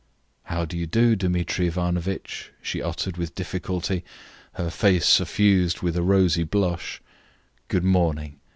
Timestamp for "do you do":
0.65-1.15